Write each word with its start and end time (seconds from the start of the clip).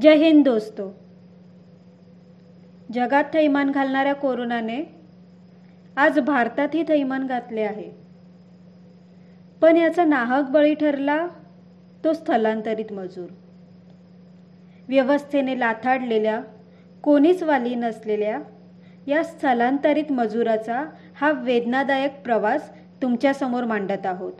जय 0.00 0.14
हिंद 0.14 0.44
दोस्तो. 0.44 0.94
जगात 2.92 3.24
थैमान 3.32 3.70
घालणाऱ्या 3.70 4.14
कोरोनाने 4.14 4.82
आज 5.96 6.18
भारतातही 6.18 6.82
थैमान 6.82 7.26
घातले 7.26 7.60
आहे. 7.60 7.90
पण 9.60 9.76
याचा 9.76 10.04
नाहक 10.04 10.50
बळी 10.50 10.74
ठरला 10.74 11.26
तो 12.04 12.12
स्थलांतरित 12.12 12.92
मजूर. 12.92 13.26
व्यवस्थेने 14.88 15.60
लाथाडलेल्या 15.60 16.40
कोणीच 17.02 17.42
वाली 17.42 17.74
नसलेल्या 17.74 18.38
या 19.06 19.24
स्थलांतरित 19.24 20.12
मजुराचा 20.12 20.84
हा 21.20 21.32
वेदनादायक 21.32 22.22
प्रवास 22.22 22.70
तुमच्यासमोर 23.02 23.64
मांडत 23.64 24.06
आहोत. 24.06 24.32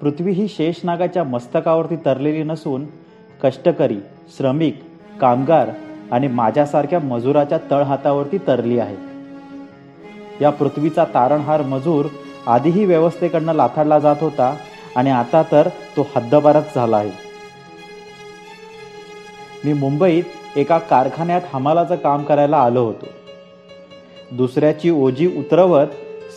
पृथ्वी 0.00 0.32
ही 0.32 0.48
शेषनागाच्या 0.48 1.24
मस्तकावरती 1.24 1.96
तरलेली 1.96 2.42
नसून 2.42 2.86
कष्टकरी 3.42 3.96
श्रमिक 4.36 4.82
कामगार 5.20 5.70
आणि 6.12 6.28
माझ्यासारख्या 6.28 6.98
मजुराच्या 6.98 7.58
तळहातावरती 7.70 8.38
तरली 8.38 8.78
आहे. 8.78 8.96
या 10.40 10.50
पृथ्वीचा 10.50 11.04
तारणहार 11.04 11.62
मजूर 11.62 12.06
आधीही 12.46 12.84
व्यवस्थेकडनं 12.84 13.52
लाथाडला 13.52 13.98
जात 13.98 14.16
होता 14.20 14.56
आणि 14.96 15.10
आता 15.10 15.42
तर 15.52 15.68
तो 15.96 16.06
हद्दबारच 16.16 16.74
झाला 16.74 16.96
आहे. 16.96 17.10
मी 19.64 19.72
मुंबईत 19.72 20.24
एका 20.56 20.78
कारखान्यात 20.78 21.40
हमालाचं 21.52 21.96
काम 21.96 22.22
करायला 22.22 22.56
आलो 22.56 22.84
होतो. 22.84 23.06
दुसऱ्याची 24.32 24.90
ओजी 24.90 25.26
उतरवत 25.38 25.86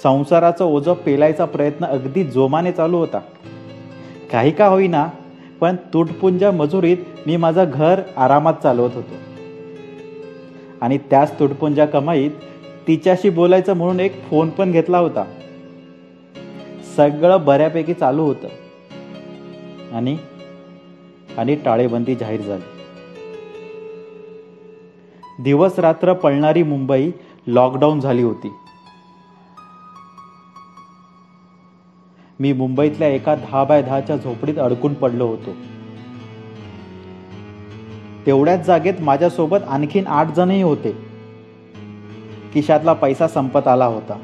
संसाराचं 0.04 0.66
ओझं 0.66 0.94
पेलायचा 0.94 1.46
प्रयत्न 1.46 1.86
अगदी 1.86 2.24
जोमाने 2.24 2.72
चालू 2.72 2.98
होता. 2.98 3.20
काही 4.32 4.52
का 4.52 4.68
होईना 4.68 5.10
पण 5.60 5.76
तुटपुंज्या 5.76 6.52
मजुरीत 6.52 6.98
मी 7.28 7.38
माझं 7.38 7.66
घर 7.74 8.02
आरामात 8.18 8.54
चालवत 8.64 8.90
होतो. 8.94 9.16
आणि 10.82 10.98
त्याच 10.98 11.40
तुटपुंजा 11.40 11.86
कमाईत 11.86 12.32
तिच्याशी 12.88 13.30
बोलायचं 13.30 13.74
म्हणून 13.74 14.00
एक 14.00 14.24
फोन 14.24 14.50
पण 14.50 14.72
घेतला 14.72 14.98
होता. 14.98 15.26
सगळं 16.96 17.46
बऱ्यापैकी 17.46 17.94
चालू 17.94 18.24
होतं. 18.24 18.48
आणि 19.96 20.18
आणि 21.38 21.56
टाळेबंदी 21.56 22.16
जाहीर 22.16 22.42
झाली. 22.42 22.64
दिवस 25.44 25.80
रात्र 25.80 26.14
पळणारी 26.14 26.64
मुंबई 26.64 27.12
लॉकडाऊन 27.48 28.00
झाली 28.00 28.24
होती. 28.24 28.54
मी 32.40 32.54
मुंबईतल्या 32.54 33.08
एका 33.08 33.36
दहा 33.36 33.64
बाय 33.64 33.82
दहाच्या 33.82 34.18
झोपडीत 34.18 34.58
अडकून 34.58 34.94
पडलो 34.94 35.28
होतो. 35.28 35.52
तेवढ्याच 38.26 38.66
जागेत 38.66 38.94
माझ्यासोबत 39.00 39.58
आणखीन 39.68 40.08
आठ 40.08 40.36
जणही 40.36 40.62
होते. 40.62 40.92
खिशातला 42.54 42.94
पैसा 42.94 43.28
संपत 43.28 43.68
आला 43.68 43.86
होता. 43.86 44.20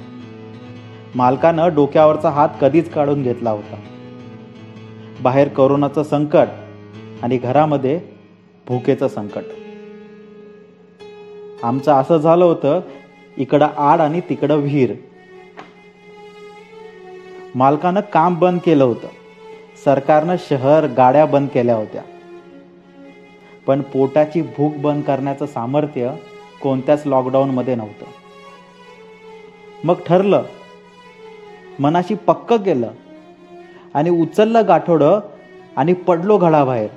मालकानं 1.16 1.74
डोक्यावरचा 1.76 2.30
हात 2.30 2.50
कधीच 2.62 2.90
काढून 2.90 3.24
घेतला 3.24 3.50
होता. 3.50 3.76
बाहेर 5.22 5.48
करोनाचं 5.48 6.04
संकट 6.04 6.48
आणि 7.24 7.38
घरामध्ये 7.38 8.02
भुकेचं 8.68 9.08
संकट. 9.08 9.44
आमचं 11.64 11.94
असं 11.94 12.18
झालं 12.18 12.46
होतं 12.46 12.82
इकडं 13.38 13.66
आड 13.66 14.02
आणि 14.02 14.22
तिकडं 14.22 14.56
विहीर. 14.56 14.94
मालकानं 17.56 18.02
काम 18.14 18.40
बंद 18.40 18.60
केलं 18.60 18.84
होतं. 18.84 19.08
सरकारनं 19.86 20.36
शहर 20.50 20.88
गाड्या 20.88 21.26
बंद 21.26 21.50
केल्या 21.50 21.76
होत्या. 21.76 22.02
पण 23.68 23.82
पोटाची 23.82 24.42
भूक 24.42 24.76
बंद 24.76 25.04
करण्याचं 25.04 25.46
सामर्थ्य 25.46 26.16
कोणत्याच 26.62 27.04
लॉकडाऊनमध्ये 27.06 27.76
नव्हतं. 27.76 28.06
मग 29.84 29.96
ठरलं 30.08 30.44
मनाशी 31.80 32.16
पक्क 32.16 32.54
केलं 32.54 32.92
आणि 33.94 34.10
उचललं 34.10 34.68
गाठोडं 34.68 35.20
आणि 35.76 35.94
पडलो 35.94 36.38
घडाबाहेर. 36.38 36.90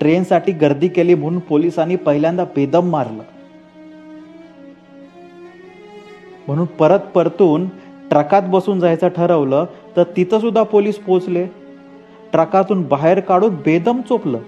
ट्रेनसाठी 0.00 0.52
गर्दी 0.52 0.88
केली 0.88 1.14
म्हणून 1.14 1.40
पोलिसांनी 1.40 1.96
पहिल्यांदा 1.96 2.44
बेदम 2.44 2.90
मारलं. 2.90 3.22
म्हणून 6.46 6.66
परत 6.66 7.00
परतून 7.00 7.66
ट्रकात 8.12 8.42
बसून 8.42 8.80
जायचं 8.80 9.08
ठरवलं 9.08 9.64
तर 9.96 10.02
तिथं 10.02 10.40
सुद्धा 10.40 10.62
पोलीस 10.62 10.98
पोचले 10.98 11.46
ट्रकातून 12.32 12.82
बाहेर 12.82 13.20
काढून 13.20 13.54
बेदम 13.54 14.00
चोपलं. 14.00 14.38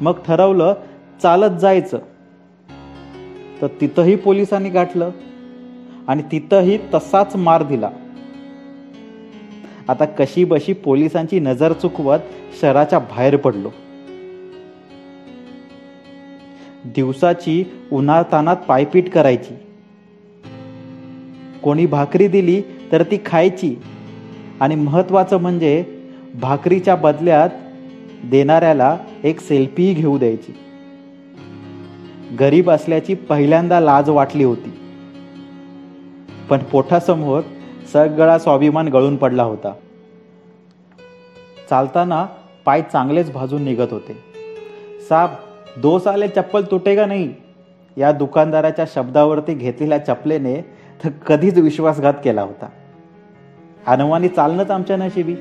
मग 0.00 0.12
ठरवलं 0.26 0.74
चालत 1.22 1.58
जायचं. 1.58 1.98
तर 3.62 3.66
तिथंही 3.66 4.16
पोलिसांनी 4.16 4.68
गाठलं 4.68 5.10
आणि 6.08 6.22
तिथंही 6.32 6.78
तसाच 6.94 7.36
मार 7.36 7.62
दिला. 7.62 7.90
आता 9.88 10.04
कशी 10.04 10.44
बशी 10.44 10.72
पोलिसांची 10.72 11.40
नजर 11.40 11.72
चुकवत 11.72 12.18
शहराच्या 12.60 12.98
बाहेर 12.98 13.36
पडलो. 13.36 13.70
दिवसाची 16.84 17.64
उन्हातानात 17.92 18.56
पायपीट 18.56 19.10
करायची. 19.10 19.61
कोणी 21.62 21.86
भाकरी 21.86 22.28
दिली 22.28 22.62
तर 22.92 23.02
ती 23.02 23.18
खायची. 23.26 23.76
आणि 24.60 24.74
महत्त्वाचं 24.74 25.36
म्हणजे 25.36 25.84
भाकरीच्या 26.40 26.96
बदल्यात 26.96 27.50
देणाऱ्याला 28.24 28.98
एक 29.24 29.40
सेल्फीही 29.40 29.94
घेऊ 29.94 30.18
द्यायची. 30.18 30.54
गरीब 32.40 32.70
असल्याची 32.70 33.14
पहिल्यांदा 33.14 33.80
लाज 33.80 34.10
वाटली 34.10 34.44
होती. 34.44 34.72
पण 36.50 36.58
पोटासमोर 36.58 37.40
सगळा 37.92 38.38
स्वाभिमान 38.38 38.88
गळून 38.88 39.16
पडला 39.16 39.42
होता. 39.42 39.72
चालताना 41.70 42.26
पाय 42.64 42.82
चांगलेच 42.82 43.32
भाजून 43.32 43.62
निघत 43.62 43.92
होते. 43.92 44.16
साब 45.08 45.30
दोस 45.76 46.06
आले 46.06 46.28
चप्पल 46.28 46.62
तुटेगा 46.62 47.06
नाही? 47.06 47.34
या 47.96 48.12
दुकानदाराच्या 48.12 48.84
शब्दावरती 48.94 49.54
घेतलेल्या 49.54 49.98
चपलेने 49.98 50.81
तर 51.04 51.08
कधीच 51.08 51.58
विश्वासघात 51.58 52.14
केला 52.24 52.42
होता. 52.42 52.68
अनवानी 53.86 54.28
चालणंच 54.28 54.70
आमच्या 54.70 54.96
नशिबी. 54.96 55.34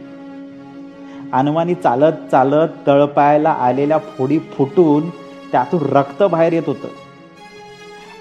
अनवानी 1.33 1.73
चालत 1.73 2.13
चालत 2.31 2.67
तळपायला 2.87 3.49
आलेल्या 3.49 3.97
फोडी 3.97 4.39
फुटून 4.39 5.09
त्यातून 5.51 5.79
रक्त 5.81 6.23
बाहेर 6.23 6.53
येत 6.53 6.63
होतं. 6.67 6.87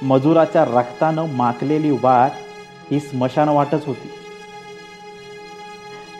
मजुराच्या 0.06 0.64
रक्तानं 0.64 1.26
माकलेली 1.28 1.90
वाट 1.90 2.30
ही 2.90 3.00
स्मशान 3.00 3.48
वाटच 3.48 3.86
होती. 3.86 4.10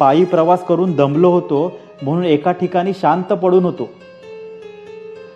पायी 0.01 0.25
प्रवास 0.25 0.65
करून 0.65 0.93
दमलो 0.93 1.31
होतो 1.31 1.79
म्हणून 2.03 2.25
एका 2.25 2.53
ठिकाणी 2.53 2.93
शांत 2.93 3.25
पडून 3.25 3.65
होतो. 3.65 3.89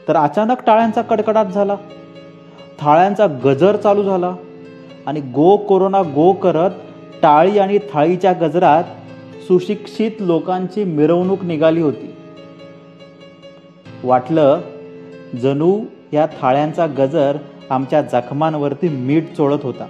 तर 0.08 0.16
अचानक 0.16 0.56
टाळ्यांचा 0.66 1.02
कडकडाट 1.02 1.46
झाला. 1.46 1.74
थाळ्यांचा 2.78 3.26
गजर 3.44 3.76
चालू 3.76 4.02
झाला. 4.02 4.34
आणि 5.06 5.20
गो 5.20 5.56
कोरोना 5.56 6.02
गो 6.02 6.32
करत 6.32 6.70
टाळी 7.22 7.58
आणि 7.58 7.78
थाळीच्या 7.92 8.32
गजरात 8.32 8.84
सुशिक्षित 9.48 10.10
लोकांची 10.20 10.84
मिरवणूक 10.84 11.44
निघाली 11.44 11.80
होती. 11.80 12.14
वाटलं 14.04 14.60
जणू 15.42 15.80
या 16.12 16.26
थाळ्यांचा 16.26 16.86
गजर 16.86 17.36
आमच्या 17.70 18.02
जखमांवरती 18.02 18.88
मीठ 18.88 19.24
चोळत 19.36 19.58
होता. 19.62 19.86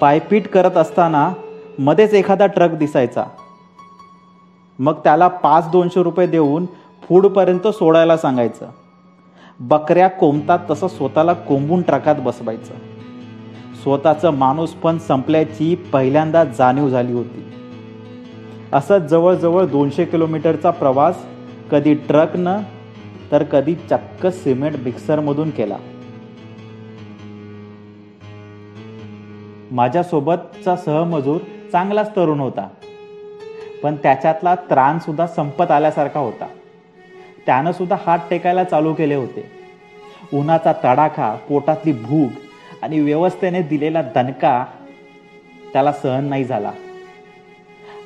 पायपीट 0.00 0.48
करत 0.48 0.76
असताना 0.76 1.32
मध्येच 1.78 2.14
एखादा 2.14 2.46
ट्रक 2.46 2.70
दिसायचा. 2.70 3.24
मग 4.78 4.92
त्याला 4.92 5.28
पाच 5.28 5.70
दोनशे 5.70 6.02
रुपये 6.02 6.26
देऊन 6.26 6.66
फूडपर्यंत 7.02 7.68
सोडायला 7.68 8.16
सांगायचं. 8.16 8.66
बकऱ्या 9.60 10.08
कोंबतात 10.08 10.58
तसं 10.70 10.88
स्वतःला 10.88 11.32
कोंबून 11.32 11.82
ट्रकात 11.82 12.14
बसवायचं. 12.14 12.74
स्वतःचं 13.82 14.30
माणूस 14.30 14.70
पण 14.72 14.98
संपल्याची 14.98 15.74
पहिल्यांदा 15.74 16.44
जाणीव 16.44 16.88
झाली 16.88 17.12
होती. 17.12 17.44
असं 18.72 18.98
जवळजवळ 18.98 19.66
दोनशे 19.66 20.04
किलोमीटरचा 20.04 20.70
प्रवास 20.70 21.26
कधी 21.70 21.94
ट्रकनं 21.94 22.60
तर 23.32 23.42
कधी 23.42 23.74
चक्क 23.74 24.26
सिमेंट 24.26 24.76
मिक्सरमधून 24.76 25.50
केला. 25.50 25.76
माझ्यासोबतचा 29.70 30.76
सहमजूर 30.76 31.38
चांगलाच 31.72 32.16
तरुण 32.16 32.40
होता. 32.40 32.68
पण 33.82 33.94
त्याच्यातला 33.94 34.54
त्राण 34.54 34.98
सुद्धा 34.98 35.26
संपत 35.26 35.70
आल्यासारखा 35.70 36.20
होता. 36.20 36.46
त्यानं 37.46 37.72
सुद्धा 37.72 37.96
हात 38.06 38.18
टेकायला 38.30 38.64
चालू 38.64 38.94
केले 38.94 39.14
होते. 39.14 39.50
उन्हाचा 40.32 40.72
तडाखा 40.72 41.36
पोटातली 41.48 41.92
भूक 41.92 42.30
आणि 42.82 43.00
व्यवस्थेने 43.00 43.62
दिलेला 43.62 44.02
दणका 44.02 44.64
त्याला 45.72 45.92
सहन 45.92 46.24
नाही 46.24 46.44
झाला. 46.44 46.72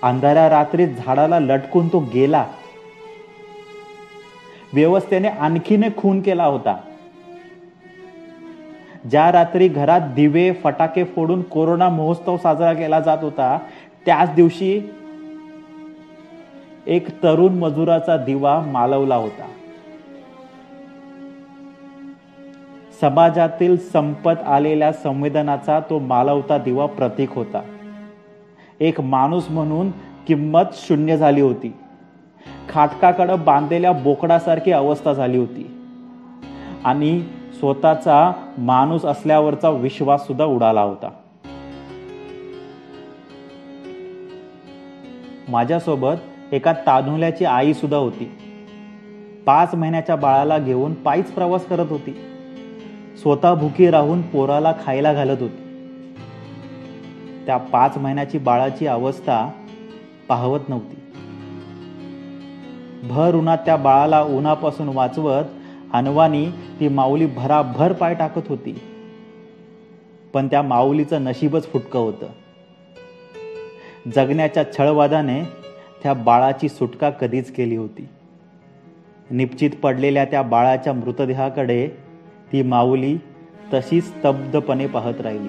अंधाऱ्या 0.02 0.50
रात्रीत 0.50 0.88
झाडाला 0.88 1.40
लटकून 1.40 1.88
तो 1.88 1.98
गेला. 1.98 2.46
व्यवस्थेने 4.72 5.28
आणखीन 5.28 5.84
खून 5.96 6.20
केला 6.20 6.44
होता. 6.44 6.76
ज्या 9.10 9.32
रात्री 9.32 9.68
घरात 9.68 10.00
दिवे 10.00 10.52
फटाके 10.52 11.04
फोडून 11.04 11.42
कोरोना 11.42 11.88
महोत्सव 11.88 12.36
साजरा 12.36 12.72
केला 12.72 13.00
जात 13.00 13.18
होता 13.22 13.58
त्याच 14.06 14.34
दिवशी 14.34 14.80
एक 16.86 17.22
तरुण 17.22 17.54
मजुराचा 17.54 18.16
दिवा 18.16 18.60
मालवला 18.60 19.16
होता. 19.16 19.46
समाजातील 23.00 23.76
संपत 23.76 24.32
आलेल्या 24.46 24.92
संवेदनाचा 24.92 25.80
तो 25.80 25.98
मालवता 25.98 26.58
दिवा 26.58 26.86
प्रतीक 26.86 27.32
होता. 27.32 27.62
एक 28.80 29.00
माणूस 29.00 29.50
म्हणून 29.50 29.90
किंमत 30.26 30.64
शून्य 30.72 31.16
झाली 31.16 31.40
होती. 31.40 31.74
खाटकाकडे 32.68 33.34
बांधलेल्या 33.34 33.92
बोकडासारखी 33.92 34.72
अवस्था 34.72 35.12
झाली 35.12 35.38
होती. 35.38 35.80
आणि 36.84 37.22
स्वतःचा 37.58 38.32
माणूस 38.58 39.04
असल्यावरचा 39.04 39.70
विश्वास 39.70 40.26
सुद्धा 40.26 40.44
उडाला 40.44 40.82
होता. 40.82 41.10
माझ्यासोबत 45.48 46.14
एका 46.52 46.72
तांदुल्याची 46.72 47.44
आई 47.44 47.74
सुद्धा 47.74 47.96
होती. 47.96 48.30
पाच 49.46 49.74
महिन्याच्या 49.74 50.16
बाळाला 50.16 50.58
घेऊन 50.58 50.94
पायीच 50.94 51.32
प्रवास 51.32 51.66
करत 51.66 51.86
होती. 51.90 52.20
स्वतः 53.22 53.54
भुकी 53.54 53.90
राहून 53.90 54.22
पोराला 54.22 54.74
खायला 54.84 55.12
घालत 55.12 55.42
होती. 55.42 55.88
त्या 57.46 57.56
पाच 57.56 57.96
महिन्याची 57.96 58.38
बाळाची 58.38 58.86
अवस्था 58.86 59.50
पाहवत 60.28 60.60
नव्हती. 60.68 60.96
भर 63.08 63.34
उन्हात 63.34 63.58
त्या 63.58 63.76
बाळाला 63.76 64.22
उन्हापासून 64.22 64.88
वाचवत 64.88 65.44
अनवानी 65.92 66.50
ती 66.80 66.88
माऊली 66.88 67.26
भराभर 67.26 67.92
पाय 67.92 68.14
टाकत 68.14 68.48
होती. 68.48 68.80
पण 70.34 70.46
त्या 70.46 70.62
माऊलीचं 70.62 71.24
नशीबच 71.24 71.72
फुटकं 71.72 71.98
होतं. 71.98 72.26
जगण्याच्या 74.14 74.72
छळवादाने 74.72 75.59
त्या 76.02 76.14
बाळाची 76.14 76.68
सुटका 76.68 77.10
कधीच 77.10 77.54
केली 77.54 77.76
होती. 77.76 78.08
निश्चित 79.30 79.70
पडलेल्या 79.82 80.24
त्या 80.24 80.42
बाळाच्या 80.42 80.92
मृतदेहाकडे 80.92 81.88
ती 82.52 82.62
माऊली 82.62 83.18
तशी 83.74 84.00
स्तब्धपणे 84.00 84.86
पाहत 84.86 85.20
राहिली. 85.20 85.48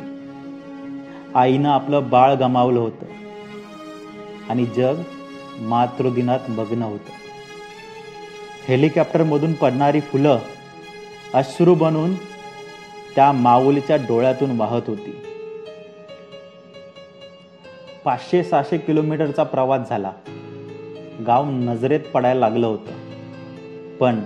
आईनं 1.35 1.69
आपलं 1.69 2.09
बाळ 2.09 2.33
गमावलं 2.33 2.79
होतं 2.79 3.05
आणि 4.49 4.65
जग 4.65 4.95
मातृदिनात 5.59 6.39
मग्न 6.49 6.81
होतं. 6.81 7.11
हेलिकॉप्टरमधून 8.67 9.53
पडणारी 9.53 9.99
फुलं 9.99 10.39
अश्रू 11.33 11.75
बनून 11.75 12.15
त्या 13.15 13.31
माऊलीच्या 13.31 13.95
डोळ्यातून 13.95 14.59
वाहत 14.59 14.81
होती. 14.87 15.15
पाचशे 18.05 18.43
सहाशे 18.43 18.77
किलोमीटरचा 18.77 19.43
प्रवास 19.43 19.89
झाला. 19.89 20.11
गाव 21.27 21.45
नजरेत 21.45 21.99
पडायला 22.13 22.39
लागलं 22.39 22.67
होतं. 22.67 22.91
पण 23.99 24.19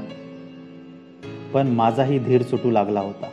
पण 1.53 1.67
माझाही 1.67 2.19
धीर 2.19 2.41
सुटू 2.41 2.71
लागला 2.71 2.99
होता. 2.99 3.25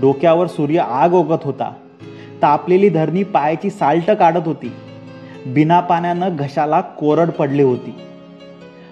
डोक्यावर 0.00 0.46
सूर्य 0.46 0.78
आग 0.78 1.12
ओगत 1.12 1.38
होता. 1.42 1.72
तापलेली 2.42 2.88
धरणी 2.88 3.22
पायाची 3.22 3.70
साल्ट 3.70 4.10
काढत 4.10 4.40
होती. 4.46 4.72
बिना 5.46 5.80
पाण्यानं 5.80 6.36
घशाला 6.38 6.80
कोरड 6.80 7.30
पडली 7.30 7.62
होती. 7.62 7.94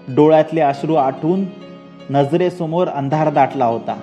डोळ्यातले 0.08 0.60
अश्रू 0.60 0.94
आटून 0.94 1.44
नजरेसमोर 2.10 2.88
अंधार 2.88 3.30
दाटला 3.30 3.66
होता. 3.66 4.00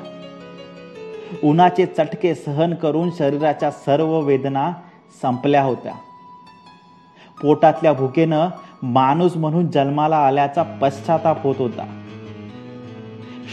उन्हाचे 1.43 1.85
चटके 1.85 2.35
सहन 2.35 2.73
करून 2.73 3.09
शरीराच्या 3.19 3.71
सर्व 3.71 4.19
वेदना 4.19 4.71
संपल्या 5.21 5.63
होत्या. 5.63 5.93
पोटातल्या 7.41 7.93
भुकेनं 7.93 8.49
माणूस 8.83 9.37
म्हणून 9.37 9.67
जन्माला 9.67 10.17
आल्याचा 10.17 10.63
पश्चाताप 10.63 11.43
होत 11.43 11.55
होता. 11.59 12.01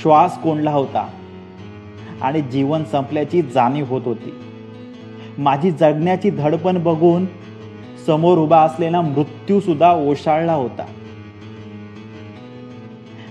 श्वास 0.02 0.42
कोंडला 0.42 0.70
होता 0.70 1.08
आणि 2.22 2.40
जीवन 2.40 2.84
संपल्याची 2.84 3.42
जाणीव 3.42 3.84
होत 3.88 4.02
होती. 4.04 4.34
माझी 5.38 5.70
जगण्याची 5.70 6.30
धडपण 6.30 6.82
बघून 6.82 7.26
समोर 8.06 8.38
उभा 8.38 8.60
असलेला 8.60 9.00
मृत्यू 9.00 9.60
सुद्धा 9.60 9.92
ओशाळला 9.92 10.52
होता. 10.52 10.86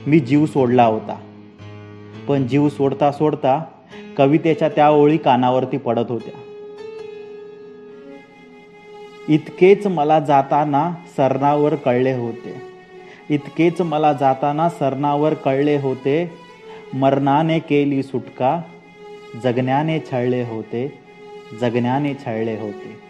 मी 0.08 0.20
जीव 0.20 0.46
सोडला 0.46 0.86
होता. 0.86 1.16
पण 2.28 2.48
जीव 2.48 2.70
सोडता 2.70 3.12
सोडता 3.12 3.64
कवितेच्या 4.18 4.70
त्या 4.70 4.90
ओळी 4.90 5.18
कानावरती 5.18 5.78
पडत 5.78 6.06
होत्या. 6.10 6.45
इतकेच 9.30 9.88
मला 9.88 10.20
जाताना 10.20 10.94
सरणावर 11.18 11.76
कळले 11.76 12.14
होते. 12.14 12.62
इतकेच 13.30 13.82
मला 13.82 14.14
जाताना 14.14 14.70
सरणावर 14.70 15.34
कळले 15.34 15.78
होते. 15.78 16.32
मरणाने 16.94 17.60
केली 17.60 18.04
सुटका 18.04 18.62
जगण्याने 19.44 20.00
छळले 20.00 20.44
होते 20.44 21.00
जगण्याने 21.62 22.14
छळले 22.14 22.58
होते. 22.58 23.05